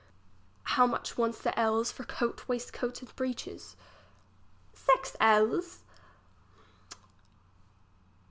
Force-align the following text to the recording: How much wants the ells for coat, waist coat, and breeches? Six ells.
How 0.63 0.87
much 0.87 1.15
wants 1.15 1.39
the 1.41 1.53
ells 1.59 1.91
for 1.91 2.03
coat, 2.03 2.47
waist 2.47 2.73
coat, 2.73 3.03
and 3.03 3.15
breeches? 3.15 3.77
Six 4.73 5.15
ells. 5.19 5.83